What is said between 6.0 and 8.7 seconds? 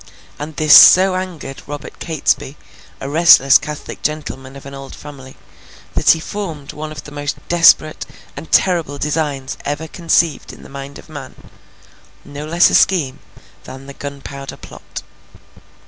he formed one of the most desperate and